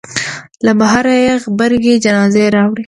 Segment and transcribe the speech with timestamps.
[0.65, 2.79] له بهره یې غبرګې جنازې راوړې.